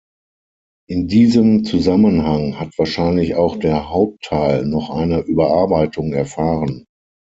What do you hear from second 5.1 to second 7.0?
Überarbeitung erfahren.